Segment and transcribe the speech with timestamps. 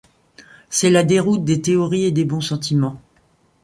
[0.71, 2.99] C'est la déroute des théories et des bons sentiments.